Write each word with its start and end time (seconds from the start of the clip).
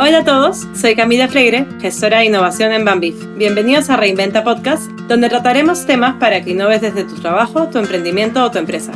Hola 0.00 0.18
a 0.18 0.24
todos, 0.24 0.68
soy 0.76 0.94
Camila 0.94 1.26
Freire, 1.26 1.66
gestora 1.80 2.20
de 2.20 2.26
innovación 2.26 2.70
en 2.70 2.84
Bambif. 2.84 3.16
Bienvenidos 3.36 3.90
a 3.90 3.96
Reinventa 3.96 4.44
Podcast, 4.44 4.88
donde 5.08 5.28
trataremos 5.28 5.86
temas 5.86 6.14
para 6.20 6.40
que 6.40 6.52
innoves 6.52 6.82
desde 6.82 7.02
tu 7.02 7.16
trabajo, 7.16 7.66
tu 7.66 7.78
emprendimiento 7.78 8.44
o 8.44 8.48
tu 8.48 8.58
empresa. 8.58 8.92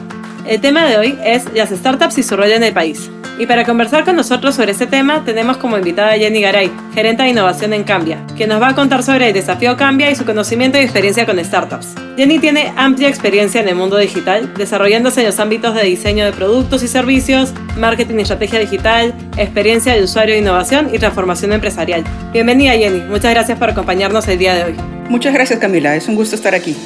El 0.47 0.61
tema 0.61 0.87
de 0.87 0.99
hoy 0.99 1.19
es 1.25 1.53
las 1.55 1.71
startups 1.71 2.19
y 2.19 2.23
su 2.23 2.37
rol 2.37 2.53
en 2.53 2.63
el 2.63 2.73
país. 2.73 3.11
Y 3.39 3.47
para 3.47 3.65
conversar 3.65 4.05
con 4.05 4.17
nosotros 4.17 4.55
sobre 4.55 4.73
este 4.73 4.87
tema, 4.87 5.25
tenemos 5.25 5.57
como 5.57 5.79
invitada 5.79 6.13
a 6.13 6.17
Jenny 6.17 6.41
Garay, 6.41 6.71
gerente 6.95 7.23
de 7.23 7.31
innovación 7.31 7.73
en 7.73 7.83
Cambia, 7.83 8.25
que 8.37 8.47
nos 8.47 8.61
va 8.61 8.69
a 8.69 8.75
contar 8.75 9.03
sobre 9.03 9.29
el 9.29 9.35
desafío 9.35 9.77
Cambia 9.77 10.11
y 10.11 10.15
su 10.15 10.25
conocimiento 10.25 10.79
y 10.79 10.83
experiencia 10.83 11.25
con 11.25 11.43
startups. 11.43 11.95
Jenny 12.17 12.39
tiene 12.39 12.73
amplia 12.77 13.09
experiencia 13.09 13.61
en 13.61 13.69
el 13.69 13.75
mundo 13.75 13.97
digital, 13.97 14.53
desarrollándose 14.55 15.21
en 15.21 15.27
los 15.27 15.41
ámbitos 15.41 15.75
de 15.75 15.85
diseño 15.85 16.25
de 16.25 16.33
productos 16.33 16.83
y 16.83 16.89
servicios, 16.89 17.55
marketing 17.79 18.19
y 18.19 18.23
estrategia 18.23 18.61
digital, 18.61 19.15
experiencia 19.37 19.95
de 19.95 20.05
usuario 20.05 20.35
de 20.35 20.41
innovación 20.41 20.91
y 20.93 20.99
transformación 20.99 21.53
empresarial. 21.53 22.05
Bienvenida 22.33 22.73
Jenny, 22.73 23.01
muchas 23.09 23.33
gracias 23.33 23.59
por 23.59 23.71
acompañarnos 23.71 24.29
el 24.29 24.39
día 24.39 24.55
de 24.55 24.65
hoy. 24.65 24.75
Muchas 25.09 25.33
gracias 25.33 25.59
Camila, 25.59 25.97
es 25.97 26.07
un 26.07 26.17
gusto 26.17 26.37
estar 26.37 26.55
aquí. 26.55 26.77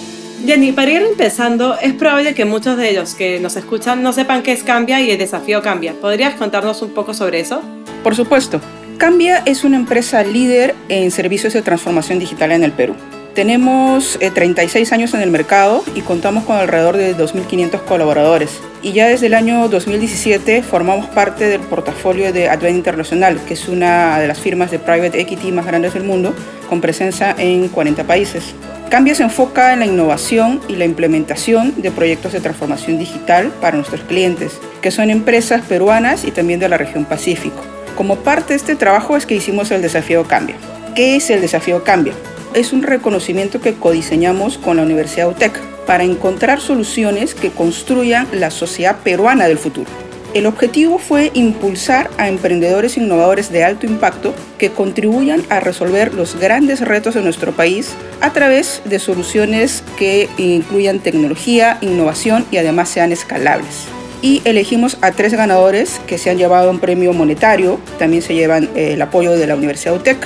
Jenny, 0.44 0.72
para 0.72 0.90
ir 0.90 1.02
empezando, 1.02 1.78
es 1.80 1.94
probable 1.94 2.34
que 2.34 2.44
muchos 2.44 2.76
de 2.76 2.90
ellos 2.90 3.14
que 3.14 3.40
nos 3.40 3.56
escuchan 3.56 4.02
no 4.02 4.12
sepan 4.12 4.42
qué 4.42 4.52
es 4.52 4.62
Cambia 4.62 5.00
y 5.00 5.10
el 5.10 5.18
desafío 5.18 5.62
Cambia. 5.62 5.94
¿Podrías 5.94 6.34
contarnos 6.34 6.82
un 6.82 6.90
poco 6.90 7.14
sobre 7.14 7.40
eso? 7.40 7.62
Por 8.02 8.14
supuesto. 8.14 8.60
Cambia 8.98 9.42
es 9.44 9.64
una 9.64 9.76
empresa 9.76 10.22
líder 10.22 10.74
en 10.88 11.10
servicios 11.10 11.52
de 11.52 11.62
transformación 11.62 12.18
digital 12.18 12.52
en 12.52 12.64
el 12.64 12.72
Perú. 12.72 12.94
Tenemos 13.34 14.18
36 14.18 14.90
eh, 14.90 14.94
años 14.94 15.12
en 15.12 15.20
el 15.20 15.30
mercado 15.30 15.84
y 15.94 16.00
contamos 16.00 16.44
con 16.44 16.56
alrededor 16.56 16.96
de 16.96 17.14
2.500 17.14 17.82
colaboradores. 17.84 18.60
Y 18.82 18.92
ya 18.92 19.08
desde 19.08 19.26
el 19.26 19.34
año 19.34 19.68
2017 19.68 20.62
formamos 20.62 21.06
parte 21.06 21.44
del 21.44 21.60
portafolio 21.60 22.32
de 22.32 22.48
Advent 22.48 22.76
Internacional, 22.76 23.38
que 23.46 23.52
es 23.52 23.68
una 23.68 24.18
de 24.18 24.28
las 24.28 24.38
firmas 24.38 24.70
de 24.70 24.78
private 24.78 25.20
equity 25.20 25.52
más 25.52 25.66
grandes 25.66 25.92
del 25.92 26.04
mundo, 26.04 26.32
con 26.68 26.80
presencia 26.80 27.34
en 27.36 27.68
40 27.68 28.04
países. 28.04 28.54
Cambia 28.90 29.14
se 29.14 29.24
enfoca 29.24 29.72
en 29.72 29.80
la 29.80 29.86
innovación 29.86 30.60
y 30.68 30.76
la 30.76 30.84
implementación 30.84 31.74
de 31.80 31.90
proyectos 31.90 32.32
de 32.32 32.40
transformación 32.40 32.98
digital 32.98 33.52
para 33.60 33.76
nuestros 33.76 34.02
clientes, 34.02 34.58
que 34.80 34.90
son 34.90 35.10
empresas 35.10 35.62
peruanas 35.62 36.24
y 36.24 36.30
también 36.30 36.60
de 36.60 36.68
la 36.68 36.78
región 36.78 37.04
Pacífico. 37.04 37.62
Como 37.96 38.16
parte 38.16 38.52
de 38.52 38.58
este 38.58 38.76
trabajo 38.76 39.16
es 39.16 39.26
que 39.26 39.34
hicimos 39.34 39.70
el 39.70 39.82
desafío 39.82 40.24
Cambia. 40.24 40.56
¿Qué 40.94 41.16
es 41.16 41.30
el 41.30 41.40
desafío 41.40 41.82
Cambia? 41.82 42.14
es 42.56 42.72
un 42.72 42.82
reconocimiento 42.82 43.60
que 43.60 43.74
codiseñamos 43.74 44.56
con 44.56 44.78
la 44.78 44.82
Universidad 44.82 45.28
UTEC 45.28 45.60
para 45.84 46.04
encontrar 46.04 46.58
soluciones 46.58 47.34
que 47.34 47.50
construyan 47.50 48.26
la 48.32 48.50
sociedad 48.50 48.96
peruana 49.04 49.46
del 49.46 49.58
futuro. 49.58 49.90
El 50.36 50.44
objetivo 50.44 50.98
fue 50.98 51.30
impulsar 51.32 52.10
a 52.18 52.28
emprendedores 52.28 52.98
innovadores 52.98 53.50
de 53.50 53.64
alto 53.64 53.86
impacto 53.86 54.34
que 54.58 54.70
contribuyan 54.70 55.42
a 55.48 55.60
resolver 55.60 56.12
los 56.12 56.38
grandes 56.38 56.82
retos 56.82 57.14
de 57.14 57.22
nuestro 57.22 57.52
país 57.52 57.94
a 58.20 58.34
través 58.34 58.82
de 58.84 58.98
soluciones 58.98 59.82
que 59.98 60.28
incluyan 60.36 60.98
tecnología, 60.98 61.78
innovación 61.80 62.44
y 62.50 62.58
además 62.58 62.90
sean 62.90 63.12
escalables. 63.12 63.86
Y 64.20 64.42
elegimos 64.44 64.98
a 65.00 65.12
tres 65.12 65.32
ganadores 65.32 66.02
que 66.06 66.18
se 66.18 66.28
han 66.28 66.36
llevado 66.36 66.70
un 66.70 66.80
premio 66.80 67.14
monetario, 67.14 67.80
también 67.98 68.20
se 68.20 68.34
llevan 68.34 68.68
eh, 68.74 68.92
el 68.92 69.00
apoyo 69.00 69.32
de 69.32 69.46
la 69.46 69.56
Universidad 69.56 69.94
UTEC 69.94 70.18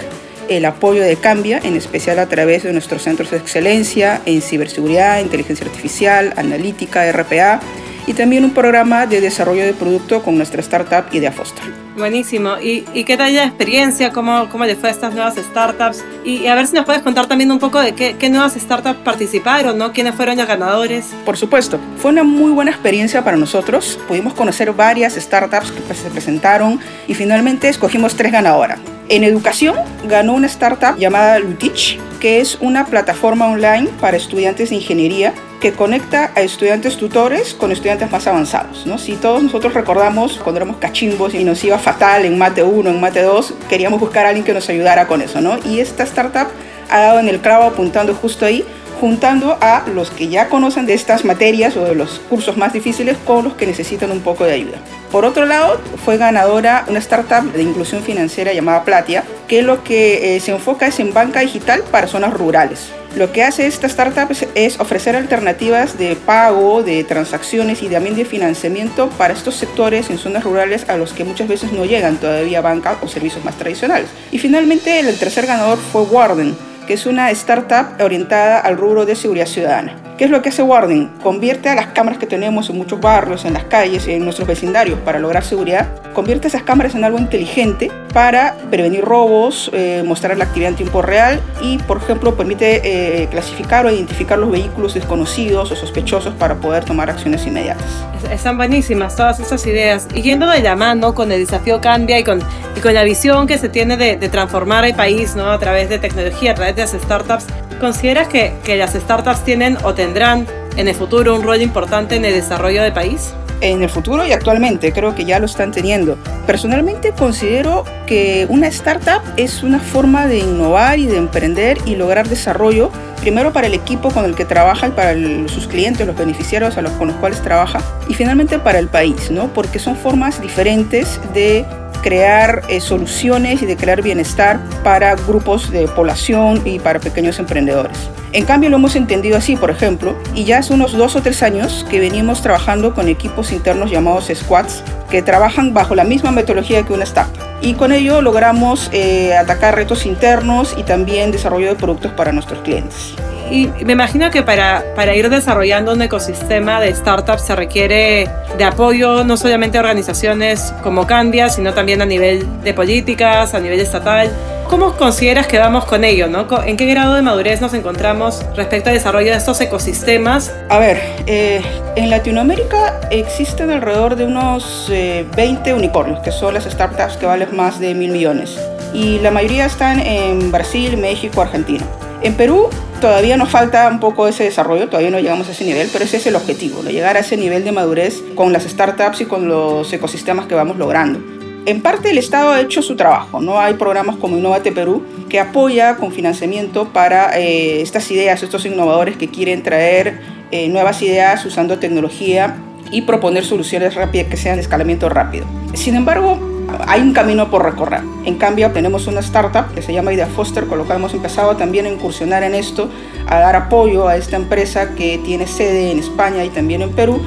el 0.49 0.65
apoyo 0.65 1.01
de 1.03 1.15
Cambia, 1.15 1.61
en 1.63 1.77
especial 1.77 2.19
a 2.19 2.27
través 2.27 2.65
de 2.65 2.73
nuestros 2.73 3.03
centros 3.03 3.31
de 3.31 3.37
excelencia 3.37 4.21
en 4.27 4.43
ciberseguridad, 4.43 5.21
inteligencia 5.21 5.65
artificial, 5.65 6.35
analítica, 6.37 7.11
RPA 7.13 7.61
y 8.11 8.13
también 8.13 8.45
un 8.45 8.51
programa 8.51 9.07
de 9.07 9.21
desarrollo 9.21 9.65
de 9.65 9.73
producto 9.73 10.21
con 10.21 10.37
nuestra 10.37 10.61
startup 10.63 11.05
Idea 11.15 11.31
Foster. 11.31 11.63
Buenísimo. 11.97 12.59
¿Y, 12.61 12.85
y 12.93 13.05
qué 13.05 13.17
tal 13.17 13.33
la 13.33 13.45
experiencia? 13.45 14.11
¿Cómo, 14.11 14.49
¿Cómo 14.49 14.65
le 14.65 14.75
fue 14.75 14.89
a 14.89 14.93
estas 14.93 15.15
nuevas 15.15 15.37
startups? 15.37 16.05
Y, 16.25 16.49
a 16.49 16.57
ver 16.57 16.67
si 16.67 16.75
nos 16.75 16.85
puedes 16.85 17.03
contar 17.03 17.29
también 17.29 17.53
un 17.53 17.61
poco 17.61 17.79
de 17.79 17.95
qué, 17.95 18.17
qué 18.19 18.29
nuevas 18.29 18.55
startups 18.55 18.99
participaron, 19.05 19.79
¿no? 19.79 19.93
¿Quiénes 19.93 20.17
fueron 20.17 20.37
los 20.37 20.49
ganadores? 20.49 21.07
Por 21.25 21.37
supuesto. 21.37 21.79
Fue 21.99 22.11
una 22.11 22.25
muy 22.25 22.51
buena 22.51 22.73
experiencia 22.73 23.23
para 23.23 23.37
nosotros. 23.37 23.97
Pudimos 24.09 24.35
conocer 24.35 24.73
varias 24.73 25.15
startups 25.15 25.71
que 25.71 25.95
se 25.95 26.11
presentaron 26.11 26.81
y 27.07 27.15
finalmente 27.15 27.69
escogimos 27.69 28.17
tres 28.17 28.33
ganadoras. 28.33 28.81
En 29.09 29.23
educación 29.23 29.77
ganó 30.09 30.35
una 30.35 30.49
startup 30.49 30.99
llamada 30.99 31.39
Lutich, 31.39 32.01
que 32.19 32.41
es 32.41 32.59
una 32.61 32.87
plataforma 32.87 33.47
online 33.47 33.89
para 34.01 34.17
estudiantes 34.17 34.71
de 34.71 34.77
ingeniería 34.77 35.33
que 35.61 35.73
conecta 35.73 36.33
a 36.35 36.41
estudiantes 36.41 36.97
tutores 36.97 37.55
con 37.55 37.71
estudiantes 37.71 38.11
más 38.11 38.27
avanzados. 38.27 38.87
¿no? 38.87 38.99
Si 38.99 39.15
todos 39.17 39.43
nosotros 39.43 39.75
recordamos 39.75 40.39
cuando 40.43 40.59
éramos 40.59 40.79
cachimbos 40.79 41.35
y 41.35 41.45
nos 41.45 41.63
iba 41.63 41.79
fatal 41.79 42.25
en 42.25 42.39
mate 42.39 42.63
1, 42.63 42.91
en 42.91 43.01
mate 43.01 43.23
2, 43.23 43.55
queríamos 43.69 44.01
buscar 44.01 44.25
a 44.25 44.31
alguien 44.31 44.45
que 44.45 44.55
nos 44.55 44.69
ayudara 44.69 45.07
con 45.07 45.21
eso. 45.21 45.41
¿no? 45.41 45.59
Y 45.65 45.81
esta 45.81 46.03
startup 46.05 46.49
ha 46.91 47.01
dado 47.01 47.21
en 47.21 47.29
el 47.29 47.41
clavo 47.41 47.65
apuntando 47.65 48.15
justo 48.15 48.47
ahí 48.47 48.65
juntando 49.01 49.57
a 49.61 49.85
los 49.93 50.11
que 50.11 50.29
ya 50.29 50.49
conocen 50.49 50.87
de 50.87 50.95
estas 50.95 51.25
materias 51.25 51.77
o 51.77 51.85
de 51.85 51.95
los 51.95 52.21
cursos 52.29 52.57
más 52.57 52.73
difíciles 52.73 53.17
con 53.27 53.45
los 53.45 53.55
que 53.55 53.67
necesitan 53.67 54.13
un 54.13 54.21
poco 54.21 54.45
de 54.45 54.53
ayuda. 54.53 54.79
Por 55.11 55.25
otro 55.25 55.47
lado, 55.47 55.81
fue 56.05 56.19
ganadora 56.19 56.85
una 56.87 56.99
startup 57.01 57.53
de 57.53 57.63
inclusión 57.63 58.03
financiera 58.03 58.53
llamada 58.53 58.85
Platia, 58.85 59.25
que 59.49 59.63
lo 59.63 59.83
que 59.83 60.37
eh, 60.37 60.41
se 60.41 60.53
enfoca 60.53 60.87
es 60.87 61.01
en 61.01 61.13
banca 61.13 61.41
digital 61.41 61.83
para 61.91 62.07
zonas 62.07 62.35
rurales. 62.35 62.93
Lo 63.17 63.33
que 63.33 63.43
hace 63.43 63.67
esta 63.67 63.89
startup 63.89 64.31
es, 64.55 64.79
ofrecer 64.79 65.17
alternativas 65.17 65.99
de 65.99 66.15
pago, 66.15 66.85
de 66.85 67.03
transacciones 67.03 67.83
y 67.83 67.89
también 67.89 68.15
de 68.15 68.25
financiamiento 68.25 69.09
para 69.19 69.35
estos 69.35 69.57
sectores 69.57 70.11
en 70.11 70.19
zonas 70.19 70.45
rurales 70.45 70.89
a 70.89 70.97
los 70.97 71.13
que 71.13 71.25
muchas 71.25 71.49
veces 71.49 71.73
no 71.73 71.85
llegan 71.85 72.19
todavía 72.19 72.61
banca 72.61 72.99
o 73.03 73.09
servicios 73.09 73.45
más 73.45 73.57
tradicionales. 73.57 74.09
Y 74.31 74.39
finalmente 74.39 75.01
el 75.01 75.19
tercer 75.19 75.47
ganador 75.47 75.79
fue 75.79 76.03
Warden, 76.03 76.57
que 76.91 76.95
es 76.95 77.07
una 77.07 77.31
startup 77.31 78.03
orientada 78.03 78.59
al 78.59 78.77
rubro 78.77 79.07
de 79.07 79.15
seguridad 79.15 79.47
ciudadana. 79.47 79.95
¿Qué 80.19 80.25
es 80.25 80.31
lo 80.33 80.43
que 80.43 80.49
hace 80.49 80.65
Warden? 80.65 81.07
Convierte 81.23 81.69
a 81.69 81.77
las 81.77 81.87
cámaras 81.87 82.19
que 82.19 82.27
tenemos 82.27 82.69
en 82.69 82.79
muchos 82.79 83.01
barrios, 83.01 83.45
en 83.45 83.53
las 83.53 83.63
calles, 83.63 84.09
en 84.09 84.25
nuestros 84.25 84.49
vecindarios 84.49 84.99
para 84.99 85.21
lograr 85.21 85.45
seguridad, 85.45 85.87
convierte 86.15 86.49
esas 86.49 86.63
cámaras 86.63 86.95
en 86.95 87.05
algo 87.05 87.19
inteligente 87.19 87.91
para 88.13 88.57
prevenir 88.71 89.05
robos, 89.05 89.71
eh, 89.73 90.03
mostrar 90.05 90.37
la 90.37 90.45
actividad 90.45 90.71
en 90.71 90.77
tiempo 90.77 91.03
real 91.03 91.41
y, 91.63 91.79
por 91.79 91.99
ejemplo, 91.99 92.35
permite 92.35 93.23
eh, 93.23 93.29
clasificar 93.29 93.87
o 93.87 93.91
identificar 93.91 94.39
los 94.39 94.51
vehículos 94.51 94.95
desconocidos 94.95 95.71
o 95.71 95.77
sospechosos 95.77 96.35
para 96.35 96.57
poder 96.57 96.85
tomar 96.85 97.11
acciones 97.11 97.47
inmediatas. 97.47 97.87
Están 98.31 98.57
buenísimas 98.57 99.17
todas 99.17 99.41
esas 99.41 99.65
ideas. 99.67 100.09
Y 100.15 100.23
yendo 100.23 100.49
de 100.49 100.61
la 100.61 100.77
mano 100.77 101.15
con 101.15 101.31
el 101.33 101.41
desafío 101.41 101.81
Cambia 101.81 102.19
y 102.19 102.25
con, 102.25 102.41
y 102.77 102.81
con 102.81 102.95
la 102.95 103.05
visión 103.05 103.47
que 103.47 103.59
se 103.59 103.69
tiene 103.69 103.97
de, 103.97 104.17
de 104.17 104.29
transformar 104.29 104.85
el 104.85 104.95
país 104.95 105.37
¿no? 105.37 105.51
a 105.51 105.59
través 105.59 105.89
de 105.89 105.99
tecnología, 105.99 106.53
a 106.53 106.55
través 106.55 106.77
de 106.77 106.83
las 106.83 106.93
startups, 106.93 107.47
¿consideras 107.81 108.29
que, 108.29 108.53
que 108.65 108.77
las 108.77 108.93
startups 108.93 109.45
tienen 109.45 109.79
o 109.85 109.95
tendrán 109.95 110.47
en 110.77 110.89
el 110.89 110.95
futuro 110.95 111.35
un 111.35 111.43
rol 111.43 111.63
importante 111.63 112.17
en 112.17 112.25
el 112.25 112.35
desarrollo 112.35 112.83
del 112.83 112.93
país? 112.93 113.35
En 113.61 113.83
el 113.83 113.91
futuro 113.91 114.27
y 114.27 114.33
actualmente 114.33 114.93
creo 114.93 115.15
que 115.15 115.25
ya 115.25 115.39
lo 115.39 115.47
están 115.47 115.71
teniendo. 115.71 116.17
Personalmente 116.47 117.13
considero 117.13 117.85
que 118.07 118.47
una 118.49 118.69
startup 118.69 119.21
es 119.37 119.63
una 119.63 119.81
forma 119.81 120.27
de 120.27 120.39
innovar 120.39 120.99
y 120.99 121.07
de 121.07 121.19
emprender 121.19 121.79
y 121.85 121.97
lograr 121.97 122.29
desarrollo, 122.29 122.91
primero 123.21 123.53
para 123.53 123.67
el 123.67 123.75
equipo 123.75 124.11
con 124.11 124.25
el 124.25 124.35
que 124.35 124.45
trabaja 124.45 124.89
y 124.89 124.91
para 124.91 125.15
sus 125.49 125.67
clientes, 125.67 126.07
los 126.07 126.17
beneficiarios 126.17 126.77
a 126.77 126.83
los, 126.83 126.93
con 126.93 127.09
los 127.09 127.17
cuales 127.17 127.41
trabaja, 127.43 127.81
y 128.09 128.15
finalmente 128.15 128.59
para 128.59 128.79
el 128.79 128.89
país, 128.89 129.31
¿no? 129.31 129.49
porque 129.53 129.79
son 129.79 129.97
formas 129.97 130.41
diferentes 130.41 131.21
de 131.35 131.65
crear 132.03 132.63
eh, 132.69 132.81
soluciones 132.81 133.63
y 133.63 133.67
de 133.67 133.77
crear 133.77 134.03
bienestar 134.03 134.61
para 134.83 135.15
grupos 135.15 135.71
de 135.71 135.87
población 135.89 136.63
y 136.65 136.79
para 136.79 136.99
pequeños 136.99 137.39
emprendedores. 137.39 138.11
En 138.33 138.45
cambio 138.45 138.71
lo 138.71 138.77
hemos 138.77 138.97
entendido 138.97 139.37
así, 139.37 139.57
por 139.57 139.71
ejemplo, 139.71 140.17
y 140.35 140.45
ya 140.45 140.59
hace 140.59 140.73
unos 140.73 140.93
dos 140.93 141.17
o 141.17 141.23
tres 141.23 141.43
años 141.43 141.85
que 141.91 142.01
venimos 142.01 142.43
trabajando 142.43 142.95
con 142.95 143.09
equipos 143.09 143.53
internos 143.53 143.91
llamados 143.91 144.31
squads 144.33 144.83
que 145.11 145.21
trabajan 145.23 145.75
bajo 145.75 145.95
la 145.95 146.05
misma 146.05 146.31
metodología 146.31 146.85
que 146.85 146.93
una 146.93 147.05
startup. 147.05 147.50
Y 147.63 147.75
con 147.75 147.93
ello 147.93 148.23
logramos 148.23 148.89
eh, 148.93 149.37
atacar 149.37 149.75
retos 149.75 150.07
internos 150.07 150.75
y 150.77 150.83
también 150.83 151.31
desarrollo 151.31 151.69
de 151.69 151.75
productos 151.75 152.13
para 152.13 152.33
nuestros 152.33 152.61
clientes. 152.61 153.15
Y 153.51 153.67
me 153.85 153.95
imagino 153.95 154.31
que 154.31 154.43
para, 154.43 154.85
para 154.95 155.15
ir 155.15 155.29
desarrollando 155.29 155.93
un 155.93 156.01
ecosistema 156.01 156.81
de 156.81 156.95
startups 156.95 157.43
se 157.43 157.57
requiere 157.57 158.31
de 158.57 158.65
apoyo 158.65 159.25
no 159.25 159.37
solamente 159.37 159.77
a 159.77 159.81
organizaciones 159.81 160.73
como 160.83 161.07
Candia, 161.07 161.49
sino 161.49 161.75
también 161.75 162.01
a 162.01 162.07
nivel 162.07 162.47
de 162.63 162.73
políticas, 162.73 163.53
a 163.55 163.61
nivel 163.61 163.81
estatal. 163.81 164.31
Cómo 164.71 164.97
consideras 164.97 165.49
que 165.49 165.59
vamos 165.59 165.85
con 165.85 166.05
ello? 166.05 166.29
¿no? 166.29 166.47
¿En 166.63 166.77
qué 166.77 166.87
grado 166.87 167.15
de 167.15 167.23
madurez 167.23 167.61
nos 167.61 167.75
encontramos 167.75 168.47
respecto 168.55 168.89
al 168.89 168.95
desarrollo 168.95 169.33
de 169.33 169.37
estos 169.37 169.61
ecosistemas? 169.61 170.55
A 170.69 170.79
ver, 170.79 171.03
eh, 171.27 171.61
en 171.97 172.09
Latinoamérica 172.09 173.01
existen 173.11 173.71
alrededor 173.71 174.15
de 174.15 174.27
unos 174.27 174.87
20 174.89 175.75
unicornios, 175.75 176.21
que 176.21 176.31
son 176.31 176.55
las 176.55 176.65
startups 176.65 177.17
que 177.17 177.27
valen 177.27 177.55
más 177.57 177.81
de 177.81 177.95
mil 177.95 178.13
millones. 178.13 178.57
Y 178.95 179.19
la 179.19 179.33
mayoría 179.33 179.67
están 179.67 179.99
en 179.99 180.53
Brasil, 180.53 180.97
México, 180.97 181.43
Argentina. 181.43 181.85
En 182.23 182.35
Perú 182.35 182.69
todavía 183.01 183.37
nos 183.37 183.49
falta 183.49 183.89
un 183.89 183.99
poco 183.99 184.29
ese 184.29 184.45
desarrollo, 184.45 184.87
todavía 184.87 185.11
no 185.11 185.19
llegamos 185.19 185.49
a 185.49 185.53
ese 185.53 185.65
nivel, 185.65 185.89
pero 185.93 186.05
ese 186.05 186.19
es 186.19 186.27
el 186.27 186.37
objetivo, 186.37 186.83
llegar 186.83 187.17
a 187.17 187.21
ese 187.21 187.37
nivel 187.37 187.65
de 187.65 187.73
madurez 187.73 188.23
con 188.37 188.53
las 188.53 188.63
startups 188.65 189.23
y 189.23 189.25
con 189.25 189.49
los 189.49 189.93
ecosistemas 189.93 190.47
que 190.47 190.55
vamos 190.55 190.77
logrando. 190.77 191.40
En 191.67 191.83
parte 191.83 192.11
el 192.11 192.19
Estado 192.19 192.53
ha 192.53 192.61
hecho 192.61 192.81
su 192.81 192.97
trabajo, 192.97 193.41
¿no? 193.41 193.61
Hay 193.61 193.75
programas 193.75 194.17
como 194.17 194.37
Innovate 194.37 194.73
Perú 194.73 195.05
que 195.29 195.39
apoya 195.39 195.97
con 195.97 196.11
financiamiento 196.11 196.89
para 196.89 197.39
eh, 197.39 197.83
estas 197.83 198.11
ideas, 198.11 198.43
estos 198.43 198.65
innovadores 198.65 199.17
que 199.17 199.29
quieren 199.29 199.63
traer 199.63 200.21
eh, 200.51 200.69
nuevas 200.69 201.03
ideas 201.03 201.45
usando 201.45 201.79
tecnología 201.79 202.57
y 202.91 203.03
proponer 203.03 203.45
soluciones 203.45 203.95
rápidas 203.95 204.29
que 204.29 204.37
sean 204.37 204.57
de 204.57 204.63
escalamiento 204.63 205.09
rápido. 205.09 205.47
Sin 205.75 205.95
embargo, 205.95 206.39
hay 206.87 207.03
un 207.03 207.13
camino 207.13 207.51
por 207.51 207.65
recorrer. 207.65 208.01
En 208.25 208.37
cambio, 208.37 208.71
tenemos 208.73 209.07
una 209.07 209.21
startup 209.21 209.73
que 209.75 209.83
se 209.83 209.93
llama 209.93 210.13
Idea 210.13 210.27
Foster, 210.27 210.67
con 210.67 210.79
lo 210.79 210.87
cual 210.87 210.99
hemos 210.99 211.13
empezado 211.13 211.57
también 211.57 211.87
a 211.87 211.91
incursionar 211.91 212.43
en 212.43 212.55
esto, 212.55 212.89
a 213.27 213.39
dar 213.39 213.55
apoyo 213.55 214.09
a 214.09 214.17
esta 214.17 214.37
empresa 214.37 214.95
que 214.95 215.19
tiene 215.19 215.47
sede 215.47 215.91
en 215.91 215.99
España 215.99 216.45
y 216.45 216.49
también 216.49 216.83
en 216.83 216.91
Perú, 216.91 217.21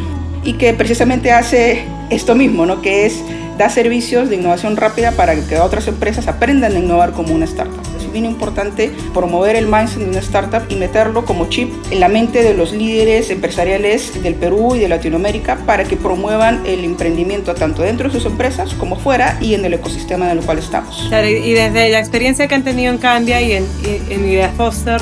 y 0.43 0.53
que 0.53 0.73
precisamente 0.73 1.31
hace 1.31 1.85
esto 2.09 2.35
mismo, 2.35 2.65
¿no? 2.65 2.81
que 2.81 3.05
es 3.05 3.23
da 3.57 3.69
servicios 3.69 4.29
de 4.29 4.35
innovación 4.35 4.77
rápida 4.77 5.11
para 5.11 5.35
que 5.35 5.59
otras 5.59 5.87
empresas 5.87 6.27
aprendan 6.27 6.75
a 6.75 6.79
innovar 6.79 7.11
como 7.11 7.33
una 7.33 7.45
startup. 7.45 7.81
Es 7.97 8.11
bien 8.11 8.25
importante 8.25 8.91
promover 9.13 9.55
el 9.55 9.67
mindset 9.67 9.99
de 9.99 10.09
una 10.09 10.19
startup 10.19 10.63
y 10.69 10.75
meterlo 10.75 11.25
como 11.25 11.49
chip 11.49 11.71
en 11.91 11.99
la 11.99 12.07
mente 12.07 12.43
de 12.43 12.53
los 12.53 12.71
líderes 12.71 13.29
empresariales 13.29 14.21
del 14.21 14.35
Perú 14.35 14.75
y 14.75 14.79
de 14.79 14.87
Latinoamérica 14.87 15.57
para 15.65 15.83
que 15.83 15.97
promuevan 15.97 16.61
el 16.65 16.83
emprendimiento 16.83 17.53
tanto 17.55 17.81
dentro 17.81 18.09
de 18.09 18.13
sus 18.13 18.25
empresas 18.25 18.73
como 18.73 18.95
fuera 18.95 19.37
y 19.41 19.53
en 19.53 19.65
el 19.65 19.73
ecosistema 19.73 20.31
en 20.31 20.39
el 20.39 20.45
cual 20.45 20.59
estamos. 20.59 21.09
y 21.11 21.53
desde 21.53 21.89
la 21.89 21.99
experiencia 21.99 22.47
que 22.47 22.55
han 22.55 22.63
tenido 22.63 22.91
en 22.91 22.97
Cambia 22.97 23.41
y 23.41 23.53
en, 23.53 23.65
en 24.09 24.25
Idea 24.25 24.49
Foster, 24.55 25.01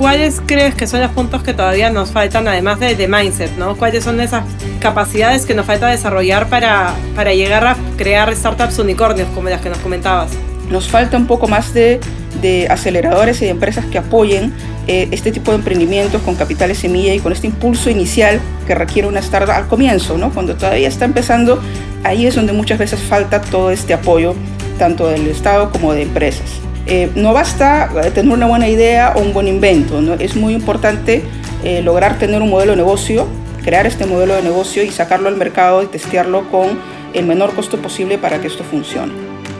¿cuáles 0.00 0.40
crees 0.46 0.74
que 0.74 0.86
son 0.86 1.02
los 1.02 1.10
puntos 1.10 1.42
que 1.42 1.52
todavía 1.52 1.90
nos 1.90 2.10
faltan, 2.10 2.48
además 2.48 2.80
de, 2.80 2.94
de 2.94 3.06
mindset, 3.06 3.54
¿no? 3.58 3.76
¿Cuáles 3.76 4.02
son 4.02 4.18
esas 4.18 4.44
capacidades 4.80 5.44
que 5.44 5.54
nos 5.54 5.66
falta 5.66 5.88
desarrollar 5.88 6.48
para, 6.48 6.94
para 7.14 7.34
llegar 7.34 7.66
a 7.66 7.76
crear 7.98 8.34
startups 8.34 8.78
unicornios 8.78 9.28
como 9.34 9.50
las 9.50 9.60
que 9.60 9.68
nos 9.68 9.76
comentabas? 9.76 10.30
Nos 10.70 10.88
falta 10.88 11.18
un 11.18 11.26
poco 11.26 11.48
más 11.48 11.74
de, 11.74 12.00
de 12.40 12.66
aceleradores 12.70 13.42
y 13.42 13.44
de 13.44 13.50
empresas 13.50 13.84
que 13.84 13.98
apoyen 13.98 14.54
eh, 14.86 15.08
este 15.10 15.32
tipo 15.32 15.50
de 15.50 15.58
emprendimientos 15.58 16.22
con 16.22 16.34
capitales 16.34 16.78
semilla 16.78 17.12
y 17.12 17.18
con 17.18 17.32
este 17.32 17.48
impulso 17.48 17.90
inicial 17.90 18.40
que 18.66 18.74
requiere 18.74 19.06
una 19.06 19.20
startup 19.20 19.50
al 19.50 19.68
comienzo, 19.68 20.16
¿no? 20.16 20.30
Cuando 20.30 20.54
todavía 20.54 20.88
está 20.88 21.04
empezando, 21.04 21.60
ahí 22.04 22.24
es 22.24 22.34
donde 22.34 22.54
muchas 22.54 22.78
veces 22.78 23.00
falta 23.00 23.42
todo 23.42 23.70
este 23.70 23.92
apoyo, 23.92 24.34
tanto 24.78 25.08
del 25.08 25.26
Estado 25.26 25.70
como 25.70 25.92
de 25.92 26.04
empresas. 26.04 26.69
Eh, 26.90 27.08
no 27.14 27.32
basta 27.32 27.88
eh, 28.04 28.10
tener 28.10 28.34
una 28.34 28.48
buena 28.48 28.68
idea 28.68 29.12
o 29.14 29.20
un 29.20 29.32
buen 29.32 29.46
invento, 29.46 30.00
¿no? 30.00 30.14
es 30.14 30.34
muy 30.34 30.54
importante 30.54 31.22
eh, 31.62 31.82
lograr 31.82 32.18
tener 32.18 32.42
un 32.42 32.50
modelo 32.50 32.72
de 32.72 32.78
negocio, 32.78 33.28
crear 33.62 33.86
este 33.86 34.06
modelo 34.06 34.34
de 34.34 34.42
negocio 34.42 34.82
y 34.82 34.90
sacarlo 34.90 35.28
al 35.28 35.36
mercado 35.36 35.84
y 35.84 35.86
testearlo 35.86 36.50
con 36.50 36.80
el 37.14 37.26
menor 37.26 37.54
costo 37.54 37.76
posible 37.76 38.18
para 38.18 38.40
que 38.40 38.48
esto 38.48 38.64
funcione. 38.64 39.12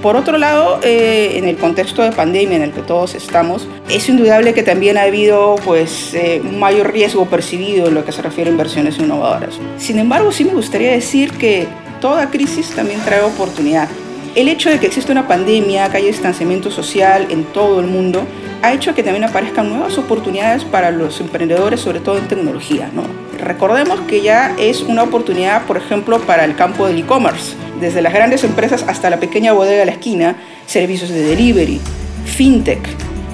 Por 0.03 0.17
otro 0.17 0.39
lado, 0.39 0.81
en 0.83 1.45
el 1.45 1.59
contexto 1.59 2.01
de 2.01 2.11
pandemia 2.11 2.57
en 2.57 2.63
el 2.63 2.73
que 2.73 2.81
todos 2.81 3.15
estamos, 3.15 3.69
es 3.91 4.09
indudable 4.09 4.55
que 4.55 4.63
también 4.63 4.97
ha 4.97 5.03
habido 5.03 5.57
pues, 5.63 6.17
un 6.43 6.59
mayor 6.59 6.91
riesgo 6.91 7.27
percibido 7.27 7.89
en 7.89 7.97
lo 7.97 8.05
que 8.07 8.11
se 8.11 8.23
refiere 8.23 8.49
a 8.49 8.53
inversiones 8.53 8.99
innovadoras. 8.99 9.59
Sin 9.77 9.99
embargo, 9.99 10.33
sí 10.33 10.45
me 10.45 10.55
gustaría 10.55 10.93
decir 10.93 11.33
que 11.33 11.67
toda 12.01 12.31
crisis 12.31 12.71
también 12.71 12.99
trae 13.01 13.21
oportunidad. 13.21 13.91
El 14.37 14.49
hecho 14.49 14.71
de 14.71 14.79
que 14.79 14.87
existe 14.87 15.11
una 15.11 15.27
pandemia, 15.27 15.91
que 15.91 15.97
haya 15.97 16.07
distanciamiento 16.07 16.71
social 16.71 17.27
en 17.31 17.45
todo 17.45 17.81
el 17.81 17.89
mundo, 17.89 18.25
ha 18.63 18.73
hecho 18.73 18.95
que 18.95 19.03
también 19.03 19.25
aparezcan 19.25 19.69
nuevas 19.69 19.99
oportunidades 19.99 20.65
para 20.65 20.93
los 20.93 21.21
emprendedores, 21.21 21.81
sobre 21.81 21.99
todo 21.99 22.17
en 22.17 22.29
tecnología. 22.29 22.91
¿no? 22.95 23.03
Recordemos 23.39 24.01
que 24.03 24.21
ya 24.21 24.55
es 24.57 24.83
una 24.83 25.03
oportunidad, 25.03 25.67
por 25.67 25.77
ejemplo, 25.77 26.21
para 26.21 26.45
el 26.45 26.55
campo 26.55 26.87
del 26.87 26.99
e-commerce, 26.99 27.55
desde 27.81 28.03
las 28.03 28.13
grandes 28.13 28.45
empresas 28.45 28.85
hasta 28.87 29.11
la 29.11 29.19
pequeña 29.19 29.53
bodega 29.53 29.81
de 29.81 29.87
la 29.87 29.93
esquina, 29.93 30.37
servicios 30.67 31.11
de 31.11 31.23
delivery, 31.23 31.81
fintech, 32.25 32.87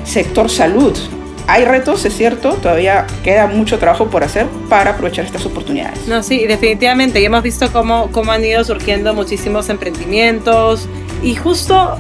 sector 0.05 0.49
salud, 0.49 0.97
hay 1.47 1.65
retos, 1.65 2.05
es 2.05 2.17
cierto, 2.17 2.55
todavía 2.55 3.07
queda 3.23 3.47
mucho 3.47 3.79
trabajo 3.79 4.09
por 4.09 4.25
hacer 4.25 4.47
para 4.69 4.93
aprovechar 4.93 5.25
estas 5.25 5.47
oportunidades. 5.47 6.07
No, 6.09 6.23
sí, 6.23 6.47
definitivamente. 6.47 7.21
Y 7.21 7.25
hemos 7.25 7.43
visto 7.43 7.73
cómo, 7.73 8.11
cómo 8.11 8.33
han 8.33 8.45
ido 8.45 8.65
surgiendo 8.65 9.15
muchísimos 9.15 9.69
emprendimientos. 9.69 10.89
Y 11.23 11.35
justo 11.37 11.99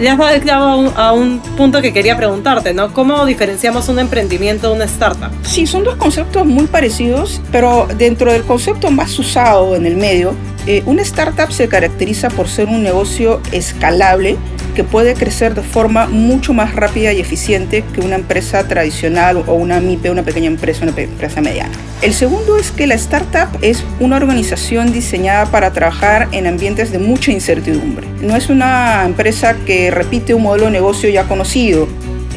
ya 0.00 0.12
has 0.12 0.44
dado 0.44 0.92
a 0.96 1.12
un, 1.12 1.40
punto 1.56 1.80
que 1.80 1.92
quería 1.92 2.16
preguntarte, 2.16 2.74
¿no? 2.74 2.92
¿Cómo 2.92 3.24
diferenciamos 3.24 3.88
un 3.88 3.98
emprendimiento 3.98 4.68
de 4.68 4.76
una 4.76 4.84
startup? 4.84 5.30
Sí, 5.42 5.66
son 5.66 5.84
dos 5.84 5.96
conceptos 5.96 6.46
muy 6.46 6.66
parecidos, 6.66 7.40
pero 7.50 7.86
dentro 7.96 8.32
del 8.32 8.42
concepto 8.42 8.90
más 8.90 9.18
usado 9.18 9.74
en 9.74 9.86
el 9.86 9.96
medio, 9.96 10.34
eh, 10.66 10.82
una 10.86 11.02
startup 11.02 11.50
se 11.50 11.68
caracteriza 11.68 12.28
por 12.28 12.48
ser 12.48 12.66
un 12.66 12.82
negocio 12.82 13.40
escalable 13.52 14.36
que 14.76 14.84
puede 14.84 15.14
crecer 15.14 15.54
de 15.54 15.62
forma 15.62 16.06
mucho 16.06 16.52
más 16.52 16.76
rápida 16.76 17.12
y 17.12 17.18
eficiente 17.18 17.82
que 17.94 18.02
una 18.02 18.14
empresa 18.14 18.68
tradicional 18.68 19.38
o 19.46 19.54
una 19.54 19.80
MIPE, 19.80 20.10
una 20.10 20.22
pequeña 20.22 20.48
empresa, 20.48 20.84
una 20.84 20.92
empresa 20.96 21.40
mediana. 21.40 21.72
El 22.02 22.12
segundo 22.12 22.58
es 22.58 22.70
que 22.70 22.86
la 22.86 22.94
startup 22.94 23.48
es 23.62 23.82
una 24.00 24.16
organización 24.16 24.92
diseñada 24.92 25.46
para 25.46 25.72
trabajar 25.72 26.28
en 26.32 26.46
ambientes 26.46 26.92
de 26.92 26.98
mucha 26.98 27.32
incertidumbre. 27.32 28.06
No 28.20 28.36
es 28.36 28.50
una 28.50 29.04
empresa 29.06 29.56
que 29.64 29.90
repite 29.90 30.34
un 30.34 30.42
modelo 30.42 30.66
de 30.66 30.72
negocio 30.72 31.08
ya 31.08 31.24
conocido. 31.24 31.88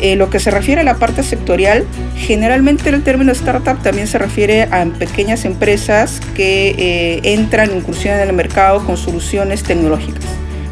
Eh, 0.02 0.16
lo 0.16 0.30
que 0.30 0.40
se 0.40 0.50
refiere 0.50 0.80
a 0.80 0.86
la 0.86 0.96
parte 0.96 1.24
sectorial, 1.24 1.84
generalmente 2.16 2.90
el 2.90 3.04
término 3.04 3.34
startup 3.34 3.84
también 3.84 4.08
se 4.08 4.18
refiere 4.18 4.64
a 4.72 4.86
pequeñas 4.98 5.44
empresas 5.44 6.22
que 6.36 6.74
eh, 6.78 7.20
entran, 7.34 7.76
incursionan 7.76 8.22
en 8.22 8.30
el 8.30 8.36
mercado 8.36 8.86
con 8.86 8.96
soluciones 8.96 9.64
tecnológicas 9.64 10.24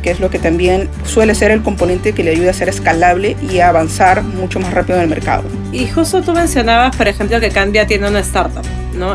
que 0.08 0.12
es 0.12 0.22
lo 0.22 0.30
que 0.30 0.40
también 0.40 0.88
suele 1.04 1.36
ser 1.36 1.52
el 1.52 1.62
componente 1.62 2.14
que 2.14 2.24
le 2.24 2.32
ayuda 2.32 2.52
a 2.52 2.54
ser 2.54 2.70
escalable 2.70 3.36
y 3.52 3.60
a 3.60 3.68
avanzar 3.68 4.24
mucho 4.24 4.58
más 4.58 4.74
rápido 4.74 4.96
en 5.00 5.04
el 5.04 5.10
mercado. 5.10 5.44
Y 5.78 5.86
justo 5.86 6.24
tú 6.24 6.34
mencionabas, 6.34 6.96
por 6.96 7.08
ejemplo, 7.08 7.40
que 7.40 7.52
Cambia 7.52 7.86
tiene 7.86 8.08
una 8.08 8.22
startup. 8.22 8.66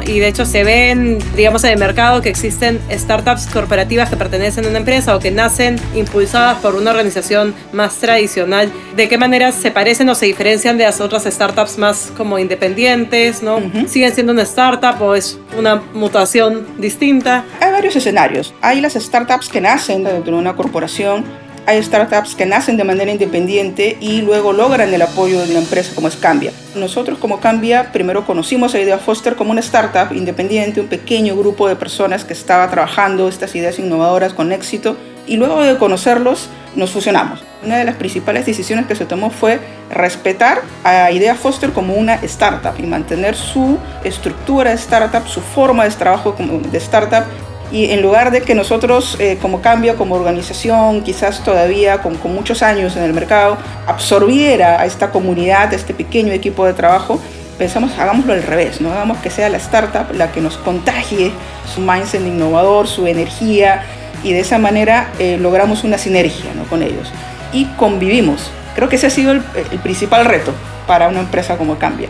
Y 0.06 0.20
de 0.20 0.28
hecho 0.28 0.46
se 0.46 0.62
ven, 0.62 1.18
digamos, 1.34 1.64
en 1.64 1.70
el 1.70 1.78
mercado 1.78 2.22
que 2.22 2.28
existen 2.28 2.78
startups 2.88 3.46
corporativas 3.46 4.08
que 4.08 4.16
pertenecen 4.16 4.64
a 4.64 4.68
una 4.68 4.78
empresa 4.78 5.16
o 5.16 5.18
que 5.18 5.32
nacen 5.32 5.74
impulsadas 5.92 6.58
por 6.58 6.76
una 6.76 6.92
organización 6.92 7.52
más 7.72 7.96
tradicional. 7.96 8.70
¿De 8.94 9.08
qué 9.08 9.18
manera 9.18 9.50
se 9.50 9.72
parecen 9.72 10.08
o 10.08 10.14
se 10.14 10.26
diferencian 10.26 10.78
de 10.78 10.84
las 10.84 11.00
otras 11.00 11.24
startups 11.24 11.78
más 11.78 12.12
como 12.16 12.38
independientes, 12.38 13.42
¿no? 13.42 13.58
¿Siguen 13.88 14.14
siendo 14.14 14.32
una 14.32 14.42
startup 14.42 15.02
o 15.02 15.16
es 15.16 15.40
una 15.58 15.82
mutación 15.94 16.64
distinta? 16.78 17.44
Hay 17.60 17.72
varios 17.72 17.96
escenarios. 17.96 18.54
Hay 18.60 18.80
las 18.80 18.94
startups 18.94 19.48
que 19.48 19.60
nacen 19.60 20.04
dentro 20.04 20.34
de 20.34 20.38
una 20.38 20.54
corporación 20.54 21.24
hay 21.66 21.82
startups 21.82 22.34
que 22.34 22.46
nacen 22.46 22.76
de 22.76 22.84
manera 22.84 23.10
independiente 23.10 23.96
y 24.00 24.22
luego 24.22 24.52
logran 24.52 24.92
el 24.92 25.02
apoyo 25.02 25.40
de 25.40 25.50
una 25.50 25.60
empresa 25.60 25.94
como 25.94 26.08
es 26.08 26.16
Cambia. 26.16 26.52
Nosotros 26.74 27.18
como 27.18 27.40
Cambia 27.40 27.92
primero 27.92 28.26
conocimos 28.26 28.74
a 28.74 28.80
Idea 28.80 28.98
Foster 28.98 29.36
como 29.36 29.52
una 29.52 29.60
startup 29.60 30.14
independiente, 30.14 30.80
un 30.80 30.88
pequeño 30.88 31.36
grupo 31.36 31.68
de 31.68 31.76
personas 31.76 32.24
que 32.24 32.32
estaba 32.32 32.68
trabajando 32.70 33.28
estas 33.28 33.54
ideas 33.54 33.78
innovadoras 33.78 34.32
con 34.32 34.52
éxito 34.52 34.96
y 35.26 35.36
luego 35.36 35.62
de 35.62 35.78
conocerlos 35.78 36.48
nos 36.74 36.90
fusionamos. 36.90 37.44
Una 37.64 37.76
de 37.76 37.84
las 37.84 37.94
principales 37.94 38.44
decisiones 38.44 38.86
que 38.86 38.96
se 38.96 39.04
tomó 39.04 39.30
fue 39.30 39.60
respetar 39.90 40.62
a 40.82 41.12
Idea 41.12 41.36
Foster 41.36 41.70
como 41.70 41.94
una 41.94 42.14
startup 42.16 42.74
y 42.78 42.82
mantener 42.82 43.36
su 43.36 43.78
estructura 44.02 44.70
de 44.70 44.76
startup, 44.76 45.28
su 45.28 45.40
forma 45.40 45.84
de 45.84 45.90
trabajo 45.90 46.34
de 46.38 46.78
startup 46.78 47.24
y 47.72 47.90
en 47.90 48.02
lugar 48.02 48.30
de 48.30 48.42
que 48.42 48.54
nosotros 48.54 49.16
eh, 49.18 49.38
como 49.40 49.62
cambio, 49.62 49.96
como 49.96 50.14
organización, 50.14 51.02
quizás 51.02 51.42
todavía 51.42 52.02
con, 52.02 52.18
muchos 52.34 52.62
años 52.62 52.96
en 52.96 53.02
el 53.02 53.14
mercado, 53.14 53.56
absorbiera 53.86 54.78
a 54.78 54.84
esta 54.84 55.10
comunidad, 55.10 55.72
a 55.72 55.74
este 55.76 55.94
pequeño 55.94 56.32
equipo 56.34 56.66
de 56.66 56.74
trabajo, 56.74 57.18
pensamos, 57.56 57.98
hagámoslo 57.98 58.34
al 58.34 58.42
revés, 58.42 58.82
¿no? 58.82 58.92
hagamos 58.92 59.18
que 59.18 59.30
sea 59.30 59.48
la 59.48 59.56
startup 59.56 60.14
la 60.14 60.30
que 60.32 60.42
nos 60.42 60.58
contagie 60.58 61.32
su 61.74 61.80
mindset 61.80 62.20
innovador, 62.20 62.86
su 62.86 63.06
energía, 63.06 63.82
y 64.22 64.34
de 64.34 64.40
esa 64.40 64.58
manera 64.58 65.10
eh, 65.18 65.38
logramos 65.40 65.82
una 65.82 65.96
sinergia 65.96 66.52
¿no? 66.54 66.64
con 66.64 66.82
ellos. 66.82 67.10
Y 67.52 67.64
convivimos. 67.76 68.50
Creo 68.74 68.88
que 68.88 68.96
ese 68.96 69.06
ha 69.06 69.10
sido 69.10 69.32
el, 69.32 69.42
el 69.72 69.78
principal 69.78 70.26
reto 70.26 70.52
para 70.86 71.08
una 71.08 71.20
empresa 71.20 71.56
como 71.56 71.78
Cambia. 71.78 72.08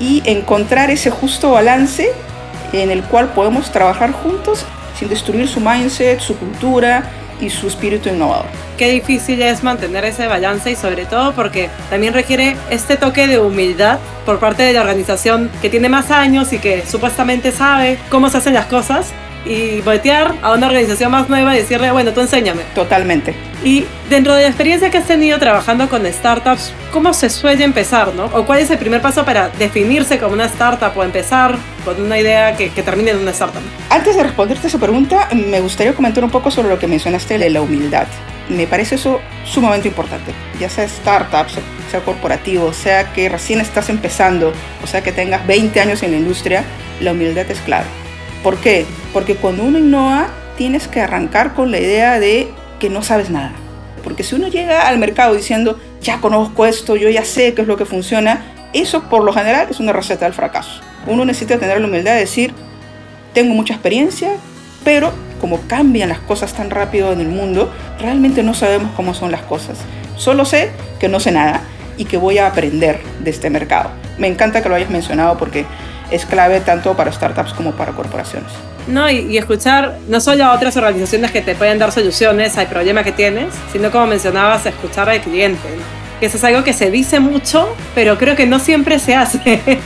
Y 0.00 0.22
encontrar 0.24 0.90
ese 0.90 1.10
justo 1.10 1.52
balance 1.52 2.10
en 2.72 2.90
el 2.90 3.02
cual 3.04 3.28
podemos 3.28 3.70
trabajar 3.70 4.12
juntos 4.12 4.66
sin 4.98 5.08
destruir 5.08 5.48
su 5.48 5.60
mindset, 5.60 6.20
su 6.20 6.36
cultura 6.36 7.04
y 7.40 7.50
su 7.50 7.66
espíritu 7.66 8.08
innovador. 8.08 8.46
Qué 8.78 8.90
difícil 8.90 9.42
es 9.42 9.62
mantener 9.62 10.04
ese 10.04 10.26
balance 10.26 10.70
y 10.70 10.76
sobre 10.76 11.04
todo 11.04 11.32
porque 11.32 11.70
también 11.90 12.14
requiere 12.14 12.56
este 12.70 12.96
toque 12.96 13.26
de 13.26 13.38
humildad 13.38 13.98
por 14.24 14.38
parte 14.38 14.62
de 14.62 14.72
la 14.72 14.80
organización 14.80 15.50
que 15.60 15.68
tiene 15.68 15.88
más 15.88 16.10
años 16.10 16.52
y 16.52 16.58
que 16.58 16.84
supuestamente 16.86 17.52
sabe 17.52 17.98
cómo 18.10 18.30
se 18.30 18.38
hacen 18.38 18.54
las 18.54 18.66
cosas 18.66 19.12
y 19.44 19.80
voltear 19.80 20.34
a 20.42 20.52
una 20.52 20.66
organización 20.66 21.10
más 21.10 21.28
nueva 21.28 21.54
y 21.54 21.58
decirle, 21.58 21.90
bueno, 21.90 22.12
tú 22.12 22.20
enséñame. 22.20 22.62
Totalmente. 22.74 23.34
Y 23.64 23.84
dentro 24.08 24.34
de 24.34 24.42
la 24.42 24.48
experiencia 24.48 24.90
que 24.90 24.98
has 24.98 25.06
tenido 25.06 25.38
trabajando 25.38 25.88
con 25.88 26.04
startups, 26.06 26.72
¿cómo 26.92 27.14
se 27.14 27.30
suele 27.30 27.64
empezar, 27.64 28.12
no? 28.14 28.26
¿O 28.26 28.44
cuál 28.44 28.58
es 28.58 28.70
el 28.70 28.78
primer 28.78 29.00
paso 29.00 29.24
para 29.24 29.48
definirse 29.50 30.18
como 30.18 30.34
una 30.34 30.46
startup 30.46 30.96
o 30.96 31.04
empezar 31.04 31.56
con 31.84 32.00
una 32.00 32.18
idea 32.18 32.56
que, 32.56 32.70
que 32.70 32.82
termine 32.82 33.12
en 33.12 33.18
una 33.18 33.30
startup? 33.30 33.62
Antes 33.90 34.16
de 34.16 34.22
responderte 34.22 34.66
esa 34.66 34.78
pregunta, 34.78 35.28
me 35.32 35.60
gustaría 35.60 35.94
comentar 35.94 36.24
un 36.24 36.30
poco 36.30 36.50
sobre 36.50 36.68
lo 36.68 36.78
que 36.78 36.88
mencionaste 36.88 37.38
de 37.38 37.50
la 37.50 37.62
humildad. 37.62 38.06
Me 38.48 38.66
parece 38.66 38.96
eso 38.96 39.20
sumamente 39.44 39.86
importante, 39.86 40.32
ya 40.58 40.68
sea 40.68 40.88
startups, 40.88 41.54
sea 41.90 42.00
corporativo, 42.00 42.72
sea 42.72 43.12
que 43.12 43.28
recién 43.28 43.60
estás 43.60 43.88
empezando, 43.88 44.52
o 44.82 44.86
sea 44.86 45.02
que 45.02 45.12
tengas 45.12 45.46
20 45.46 45.80
años 45.80 46.02
en 46.02 46.10
la 46.10 46.16
industria, 46.16 46.64
la 47.00 47.12
humildad 47.12 47.48
es 47.48 47.60
clave. 47.60 48.01
¿Por 48.42 48.56
qué? 48.58 48.86
Porque 49.12 49.36
cuando 49.36 49.62
uno 49.62 49.78
innova, 49.78 50.28
tienes 50.56 50.88
que 50.88 51.00
arrancar 51.00 51.54
con 51.54 51.70
la 51.70 51.78
idea 51.78 52.18
de 52.18 52.48
que 52.80 52.90
no 52.90 53.02
sabes 53.02 53.30
nada. 53.30 53.52
Porque 54.02 54.24
si 54.24 54.34
uno 54.34 54.48
llega 54.48 54.88
al 54.88 54.98
mercado 54.98 55.34
diciendo, 55.34 55.78
ya 56.00 56.20
conozco 56.20 56.66
esto, 56.66 56.96
yo 56.96 57.08
ya 57.08 57.24
sé 57.24 57.54
qué 57.54 57.62
es 57.62 57.68
lo 57.68 57.76
que 57.76 57.84
funciona, 57.84 58.42
eso 58.72 59.04
por 59.04 59.22
lo 59.22 59.32
general 59.32 59.68
es 59.70 59.78
una 59.78 59.92
receta 59.92 60.24
del 60.24 60.34
fracaso. 60.34 60.80
Uno 61.06 61.24
necesita 61.24 61.58
tener 61.58 61.80
la 61.80 61.86
humildad 61.86 62.14
de 62.14 62.20
decir, 62.20 62.52
tengo 63.32 63.54
mucha 63.54 63.74
experiencia, 63.74 64.32
pero 64.84 65.12
como 65.40 65.60
cambian 65.68 66.08
las 66.08 66.18
cosas 66.18 66.52
tan 66.52 66.70
rápido 66.70 67.12
en 67.12 67.20
el 67.20 67.28
mundo, 67.28 67.72
realmente 68.00 68.42
no 68.42 68.54
sabemos 68.54 68.90
cómo 68.96 69.14
son 69.14 69.30
las 69.30 69.42
cosas. 69.42 69.78
Solo 70.16 70.44
sé 70.44 70.70
que 70.98 71.08
no 71.08 71.20
sé 71.20 71.32
nada 71.32 71.62
y 71.96 72.04
que 72.04 72.16
voy 72.16 72.38
a 72.38 72.46
aprender 72.46 73.00
de 73.20 73.30
este 73.30 73.50
mercado. 73.50 73.90
Me 74.18 74.26
encanta 74.26 74.62
que 74.62 74.68
lo 74.68 74.74
hayas 74.74 74.90
mencionado 74.90 75.38
porque 75.38 75.64
es 76.10 76.26
clave 76.26 76.60
tanto 76.60 76.94
para 76.94 77.12
startups 77.12 77.52
como 77.52 77.72
para 77.72 77.92
corporaciones. 77.92 78.52
No, 78.86 79.08
y, 79.08 79.36
escuchar 79.38 79.98
no 80.08 80.20
solo 80.20 80.44
a 80.44 80.52
otras 80.54 80.76
organizaciones 80.76 81.30
que 81.30 81.40
te 81.40 81.54
pueden 81.54 81.78
dar 81.78 81.92
soluciones 81.92 82.58
al 82.58 82.66
problema 82.66 83.04
que 83.04 83.12
tienes, 83.12 83.54
sino 83.72 83.90
como 83.90 84.06
mencionabas, 84.06 84.66
escuchar 84.66 85.08
al 85.08 85.20
cliente. 85.20 85.68
Que 86.18 86.26
eso 86.26 86.36
es 86.36 86.44
algo 86.44 86.62
que 86.62 86.72
se 86.72 86.90
dice 86.90 87.20
mucho, 87.20 87.74
pero 87.94 88.16
creo 88.18 88.36
que 88.36 88.46
no 88.46 88.58
siempre 88.58 88.98
se 88.98 89.14
hace. 89.14 89.60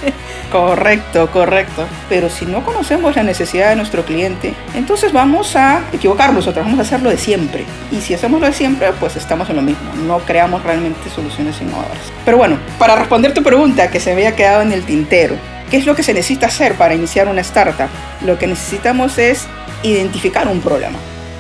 Correcto, 0.53 1.29
correcto. 1.33 1.87
Pero 2.09 2.31
si 2.31 2.47
no 2.47 2.65
conocemos 2.65 3.17
la 3.17 3.25
necesidad 3.25 3.71
de 3.71 3.77
nuestro 3.77 4.05
cliente, 4.05 4.55
entonces 4.75 5.13
vamos 5.13 5.57
a 5.57 5.81
equivocarnos 5.93 6.37
nosotros, 6.37 6.65
vamos 6.65 6.79
a 6.79 6.83
hacerlo 6.83 7.11
de 7.11 7.19
siempre. 7.19 7.65
Y 7.91 8.01
si 8.01 8.15
hacemos 8.15 8.41
lo 8.41 8.47
de 8.47 8.53
siempre, 8.53 8.93
pues 9.01 9.17
estamos 9.17 9.51
en 9.51 9.57
lo 9.57 9.63
mismo, 9.63 9.91
no 10.07 10.19
creamos 10.21 10.63
realmente 10.63 11.11
soluciones 11.11 11.61
innovadoras. 11.61 11.99
Pero 12.25 12.37
bueno, 12.37 12.59
para 12.79 12.95
responder 12.95 13.35
tu 13.35 13.43
pregunta 13.43 13.91
que 13.91 13.99
se 13.99 14.13
había 14.13 14.37
quedado 14.37 14.63
en 14.63 14.73
el 14.73 14.85
tintero, 14.85 15.35
¿Qué 15.71 15.77
es 15.79 15.87
lo 15.87 15.97
que 15.97 16.05
se 16.05 16.15
necesita 16.15 16.47
hacer 16.47 16.75
para 16.75 16.95
iniciar 16.95 17.27
una 17.27 17.41
startup? 17.41 17.89
Lo 18.25 18.39
que 18.39 18.47
necesitamos 18.47 19.19
es 19.19 19.49
identificar 19.83 20.47
un 20.47 20.61
problema. 20.61 20.97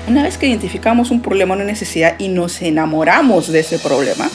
Una 0.08 0.24
vez 0.24 0.36
que 0.36 0.48
identificamos 0.48 1.12
un 1.12 1.22
problema, 1.22 1.54
una 1.54 1.64
necesidad 1.64 2.16
y 2.18 2.28
nos 2.28 2.60
enamoramos 2.60 3.52
de 3.52 3.60
ese 3.60 3.78
problema, 3.78 4.28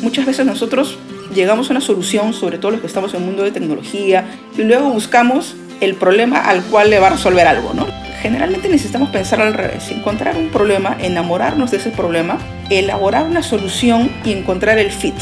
muchas 0.00 0.26
veces 0.26 0.46
nosotros 0.46 0.96
llegamos 1.34 1.68
a 1.68 1.72
una 1.72 1.80
solución, 1.80 2.34
sobre 2.34 2.58
todo 2.58 2.70
los 2.72 2.80
que 2.80 2.86
estamos 2.86 3.14
en 3.14 3.20
el 3.20 3.26
mundo 3.26 3.42
de 3.42 3.50
tecnología, 3.50 4.24
y 4.56 4.62
luego 4.62 4.90
buscamos 4.90 5.56
el 5.80 5.96
problema 5.96 6.38
al 6.38 6.62
cual 6.62 6.90
le 6.90 7.00
va 7.00 7.08
a 7.08 7.10
resolver 7.10 7.46
algo, 7.46 7.72
¿no? 7.74 7.86
Generalmente 8.20 8.68
necesitamos 8.68 9.08
pensar 9.08 9.40
al 9.40 9.54
revés, 9.54 9.90
encontrar 9.90 10.36
un 10.36 10.50
problema, 10.50 10.96
enamorarnos 11.00 11.72
de 11.72 11.78
ese 11.78 11.90
problema, 11.90 12.38
elaborar 12.70 13.26
una 13.26 13.42
solución 13.42 14.08
y 14.24 14.30
encontrar 14.30 14.78
el 14.78 14.92
fit. 14.92 15.16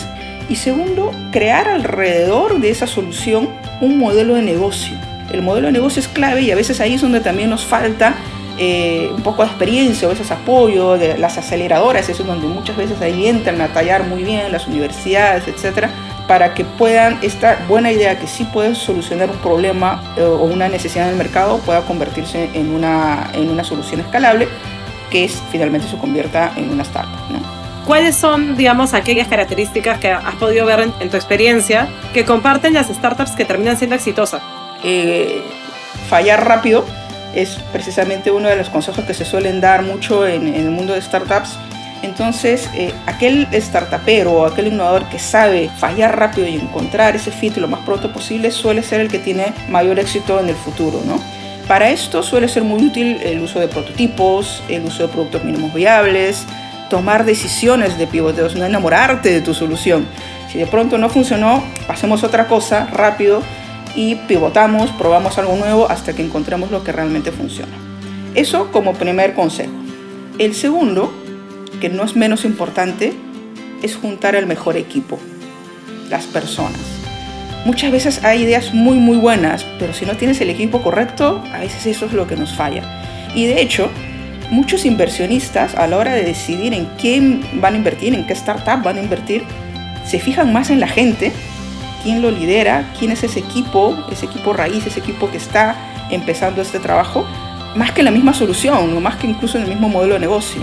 Y 0.50 0.56
segundo, 0.56 1.12
crear 1.32 1.68
alrededor 1.68 2.60
de 2.60 2.70
esa 2.70 2.86
solución 2.86 3.48
un 3.80 3.98
modelo 3.98 4.34
de 4.34 4.42
negocio. 4.42 4.96
El 5.32 5.42
modelo 5.42 5.68
de 5.68 5.72
negocio 5.72 6.00
es 6.00 6.08
clave 6.08 6.42
y 6.42 6.50
a 6.50 6.56
veces 6.56 6.80
ahí 6.80 6.94
es 6.94 7.02
donde 7.02 7.20
también 7.20 7.50
nos 7.50 7.64
falta 7.64 8.14
eh, 8.58 9.10
un 9.14 9.22
poco 9.22 9.42
de 9.42 9.48
experiencia, 9.48 10.06
a 10.06 10.10
veces 10.10 10.30
apoyo 10.30 10.98
de 10.98 11.16
las 11.16 11.38
aceleradoras, 11.38 12.08
eso 12.08 12.22
es 12.22 12.28
donde 12.28 12.46
muchas 12.46 12.76
veces 12.76 13.00
ahí 13.00 13.26
entran 13.26 13.60
a 13.60 13.68
tallar 13.68 14.04
muy 14.04 14.22
bien 14.22 14.52
las 14.52 14.66
universidades, 14.66 15.48
etcétera, 15.48 15.90
para 16.28 16.52
que 16.52 16.64
puedan 16.64 17.18
esta 17.22 17.64
buena 17.68 17.90
idea 17.90 18.18
que 18.18 18.26
sí 18.26 18.44
puede 18.44 18.74
solucionar 18.74 19.30
un 19.30 19.38
problema 19.38 20.02
eh, 20.16 20.22
o 20.22 20.44
una 20.44 20.68
necesidad 20.68 21.06
del 21.06 21.16
mercado 21.16 21.58
pueda 21.58 21.80
convertirse 21.82 22.50
en 22.52 22.74
una, 22.74 23.30
en 23.32 23.48
una 23.48 23.64
solución 23.64 24.00
escalable 24.00 24.46
que 25.10 25.24
es, 25.24 25.42
finalmente 25.50 25.88
se 25.88 25.96
convierta 25.96 26.52
en 26.56 26.70
una 26.70 26.82
startup. 26.82 27.18
¿Cuáles 27.90 28.14
son, 28.14 28.56
digamos, 28.56 28.94
aquellas 28.94 29.26
características 29.26 29.98
que 29.98 30.12
has 30.12 30.36
podido 30.36 30.64
ver 30.64 30.92
en, 31.00 31.10
tu 31.10 31.16
experiencia 31.16 31.88
que 32.14 32.24
comparten 32.24 32.72
las 32.72 32.86
startups 32.86 33.32
que 33.32 33.44
terminan 33.44 33.76
siendo 33.76 33.96
exitosas? 33.96 34.40
Eh, 34.84 35.42
fallar 36.08 36.46
rápido 36.46 36.84
es 37.34 37.58
precisamente 37.72 38.30
uno 38.30 38.48
de 38.48 38.54
los 38.54 38.68
consejos 38.68 39.04
que 39.06 39.12
se 39.12 39.24
suelen 39.24 39.60
dar 39.60 39.82
mucho 39.82 40.24
en, 40.24 40.54
el 40.54 40.70
mundo 40.70 40.92
de 40.94 41.02
startups. 41.02 41.58
Entonces, 42.02 42.70
eh, 42.74 42.94
aquel 43.06 43.48
startupero 43.54 44.34
o 44.34 44.46
aquel 44.46 44.68
innovador 44.68 45.06
que 45.06 45.18
sabe 45.18 45.68
fallar 45.76 46.16
rápido 46.16 46.46
y 46.46 46.54
encontrar 46.54 47.16
ese 47.16 47.32
fit 47.32 47.56
lo 47.56 47.66
más 47.66 47.80
pronto 47.80 48.12
posible 48.12 48.52
suele 48.52 48.84
ser 48.84 49.00
el 49.00 49.08
que 49.08 49.18
tiene 49.18 49.52
mayor 49.68 49.98
éxito 49.98 50.38
en 50.38 50.48
el 50.48 50.54
futuro, 50.54 51.02
¿no? 51.04 51.20
Para 51.66 51.90
esto 51.90 52.22
suele 52.22 52.46
ser 52.46 52.62
muy 52.62 52.84
útil 52.84 53.20
el 53.20 53.40
uso 53.40 53.58
de 53.58 53.66
prototipos, 53.66 54.62
el 54.68 54.84
uso 54.84 55.02
de 55.02 55.08
productos 55.08 55.42
mínimos 55.42 55.74
viables, 55.74 56.46
tomar 56.90 57.24
decisiones 57.24 57.96
de 57.96 58.06
pivoteos, 58.06 58.54
no 58.56 58.66
enamorarte 58.66 59.30
de 59.30 59.40
tu 59.40 59.54
solución. 59.54 60.06
Si 60.52 60.58
de 60.58 60.66
pronto 60.66 60.98
no 60.98 61.08
funcionó, 61.08 61.64
pasemos 61.86 62.22
otra 62.24 62.46
cosa 62.46 62.86
rápido 62.92 63.42
y 63.94 64.16
pivotamos, 64.16 64.90
probamos 64.90 65.38
algo 65.38 65.56
nuevo 65.56 65.88
hasta 65.88 66.12
que 66.12 66.22
encontremos 66.22 66.70
lo 66.70 66.84
que 66.84 66.92
realmente 66.92 67.32
funciona. 67.32 67.72
Eso 68.34 68.70
como 68.70 68.92
primer 68.92 69.32
consejo. 69.34 69.72
El 70.38 70.54
segundo, 70.54 71.12
que 71.80 71.88
no 71.88 72.04
es 72.04 72.16
menos 72.16 72.44
importante, 72.44 73.14
es 73.82 73.96
juntar 73.96 74.34
el 74.34 74.46
mejor 74.46 74.76
equipo, 74.76 75.18
las 76.10 76.26
personas. 76.26 76.80
Muchas 77.64 77.92
veces 77.92 78.24
hay 78.24 78.42
ideas 78.42 78.72
muy 78.72 78.98
muy 78.98 79.18
buenas, 79.18 79.64
pero 79.78 79.92
si 79.92 80.06
no 80.06 80.16
tienes 80.16 80.40
el 80.40 80.50
equipo 80.50 80.82
correcto, 80.82 81.42
a 81.52 81.58
veces 81.58 81.86
eso 81.86 82.06
es 82.06 82.12
lo 82.12 82.26
que 82.26 82.36
nos 82.36 82.54
falla. 82.54 82.82
Y 83.34 83.46
de 83.46 83.60
hecho, 83.60 83.90
muchos 84.50 84.84
inversionistas 84.84 85.74
a 85.74 85.86
la 85.86 85.96
hora 85.96 86.12
de 86.12 86.24
decidir 86.24 86.74
en 86.74 86.86
quién 86.98 87.42
van 87.60 87.74
a 87.74 87.76
invertir, 87.78 88.14
en 88.14 88.26
qué 88.26 88.32
startup 88.32 88.82
van 88.82 88.98
a 88.98 89.02
invertir, 89.02 89.44
se 90.04 90.18
fijan 90.18 90.52
más 90.52 90.70
en 90.70 90.80
la 90.80 90.88
gente, 90.88 91.32
quién 92.02 92.20
lo 92.20 92.30
lidera, 92.30 92.90
quién 92.98 93.12
es 93.12 93.22
ese 93.22 93.40
equipo, 93.40 93.96
ese 94.10 94.26
equipo 94.26 94.52
raíz, 94.52 94.86
ese 94.86 95.00
equipo 95.00 95.30
que 95.30 95.36
está 95.36 95.76
empezando 96.10 96.62
este 96.62 96.80
trabajo, 96.80 97.24
más 97.76 97.92
que 97.92 98.00
en 98.00 98.06
la 98.06 98.10
misma 98.10 98.34
solución, 98.34 98.96
o 98.96 99.00
más 99.00 99.16
que 99.16 99.28
incluso 99.28 99.56
en 99.56 99.64
el 99.64 99.70
mismo 99.70 99.88
modelo 99.88 100.14
de 100.14 100.20
negocio. 100.20 100.60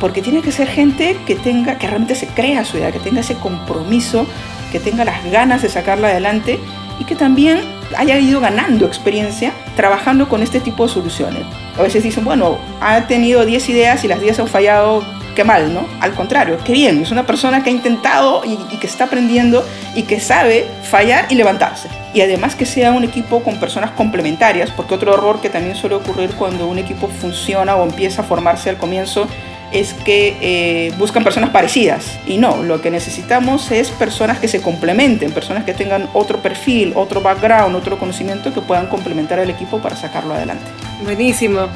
Porque 0.00 0.22
tiene 0.22 0.42
que 0.42 0.52
ser 0.52 0.68
gente 0.68 1.16
que 1.26 1.34
tenga, 1.36 1.78
que 1.78 1.86
realmente 1.86 2.14
se 2.14 2.26
crea 2.26 2.64
su 2.64 2.78
idea, 2.78 2.90
que 2.90 2.98
tenga 2.98 3.20
ese 3.20 3.34
compromiso, 3.34 4.26
que 4.72 4.80
tenga 4.80 5.04
las 5.04 5.24
ganas 5.30 5.62
de 5.62 5.68
sacarla 5.68 6.08
adelante 6.08 6.58
y 6.98 7.04
que 7.04 7.14
también 7.14 7.60
haya 7.96 8.18
ido 8.18 8.40
ganando 8.40 8.86
experiencia 8.86 9.52
trabajando 9.76 10.28
con 10.28 10.42
este 10.42 10.60
tipo 10.60 10.86
de 10.86 10.92
soluciones. 10.92 11.42
A 11.78 11.82
veces 11.82 12.02
dicen, 12.02 12.24
bueno, 12.24 12.58
ha 12.80 13.06
tenido 13.06 13.44
10 13.44 13.68
ideas 13.68 14.04
y 14.04 14.08
las 14.08 14.20
10 14.20 14.40
han 14.40 14.48
fallado, 14.48 15.04
qué 15.34 15.44
mal, 15.44 15.72
¿no? 15.72 15.86
Al 16.00 16.14
contrario, 16.14 16.58
qué 16.64 16.72
bien, 16.72 17.00
es 17.00 17.12
una 17.12 17.24
persona 17.24 17.62
que 17.62 17.70
ha 17.70 17.72
intentado 17.72 18.42
y, 18.44 18.58
y, 18.74 18.76
que 18.78 18.88
está 18.88 19.04
aprendiendo 19.04 19.64
y 19.94 20.02
que 20.02 20.18
sabe 20.18 20.66
fallar 20.82 21.26
y 21.30 21.36
levantarse. 21.36 21.88
Y 22.12 22.20
además 22.20 22.56
que 22.56 22.66
sea 22.66 22.90
un 22.90 23.04
equipo 23.04 23.42
con 23.44 23.60
personas 23.60 23.92
complementarias, 23.92 24.70
porque 24.72 24.94
otro 24.94 25.14
error 25.14 25.40
que 25.40 25.48
también 25.48 25.76
suele 25.76 25.94
ocurrir 25.94 26.30
cuando 26.32 26.66
un 26.66 26.78
equipo 26.78 27.06
funciona 27.06 27.76
o 27.76 27.84
empieza 27.84 28.22
a 28.22 28.24
formarse 28.24 28.70
al 28.70 28.78
comienzo 28.78 29.28
es 29.72 29.94
que 29.94 30.36
eh, 30.40 30.92
buscan 30.98 31.24
personas 31.24 31.50
parecidas. 31.50 32.18
Y 32.26 32.38
no, 32.38 32.62
lo 32.62 32.80
que 32.80 32.90
necesitamos 32.90 33.70
es 33.70 33.90
personas 33.90 34.38
que 34.38 34.48
se 34.48 34.60
complementen, 34.60 35.32
personas 35.32 35.64
que 35.64 35.74
tengan 35.74 36.08
otro 36.14 36.38
perfil, 36.38 36.92
otro 36.96 37.20
background, 37.20 37.76
otro 37.76 37.98
conocimiento 37.98 38.52
que 38.52 38.60
puedan 38.60 38.86
complementar 38.86 39.38
al 39.38 39.50
equipo 39.50 39.78
para 39.78 39.96
sacarlo 39.96 40.34
adelante. 40.34 40.64
Buenísimo. 41.04 41.68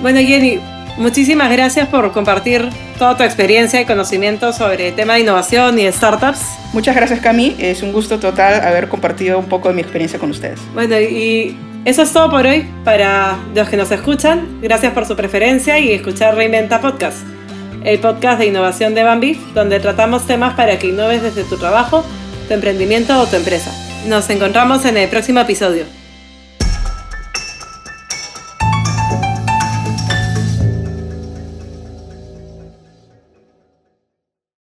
Bueno, 0.00 0.20
Jenny, 0.20 0.58
muchísimas 0.96 1.50
gracias 1.50 1.88
por 1.88 2.12
compartir 2.12 2.68
toda 2.98 3.16
tu 3.16 3.22
experiencia 3.22 3.80
y 3.80 3.84
conocimiento 3.84 4.52
sobre 4.52 4.88
el 4.88 4.94
tema 4.94 5.14
de 5.14 5.20
innovación 5.20 5.78
y 5.78 5.90
startups. 5.90 6.40
Muchas 6.72 6.94
gracias, 6.94 7.20
Cami. 7.20 7.56
Es 7.58 7.82
un 7.82 7.92
gusto 7.92 8.18
total 8.18 8.60
haber 8.62 8.88
compartido 8.88 9.38
un 9.38 9.46
poco 9.46 9.68
de 9.68 9.74
mi 9.74 9.82
experiencia 9.82 10.18
con 10.18 10.30
ustedes. 10.30 10.60
Bueno, 10.74 10.98
y 11.00 11.56
eso 11.84 12.02
es 12.02 12.12
todo 12.12 12.30
por 12.30 12.46
hoy 12.46 12.64
para 12.84 13.36
los 13.54 13.68
que 13.68 13.76
nos 13.76 13.90
escuchan. 13.90 14.60
Gracias 14.62 14.92
por 14.92 15.04
su 15.04 15.16
preferencia 15.16 15.80
y 15.80 15.90
escuchar 15.90 16.36
Reinventa 16.36 16.80
Podcast, 16.80 17.18
el 17.84 17.98
podcast 18.00 18.38
de 18.38 18.46
innovación 18.46 18.94
de 18.94 19.02
Bambif, 19.02 19.38
donde 19.54 19.80
tratamos 19.80 20.26
temas 20.26 20.54
para 20.54 20.78
que 20.78 20.88
innoves 20.88 21.22
desde 21.22 21.44
tu 21.44 21.56
trabajo, 21.56 22.04
tu 22.48 22.54
emprendimiento 22.54 23.20
o 23.20 23.26
tu 23.26 23.36
empresa. 23.36 23.72
Nos 24.06 24.28
encontramos 24.30 24.84
en 24.84 24.96
el 24.96 25.08
próximo 25.08 25.40
episodio. 25.40 26.01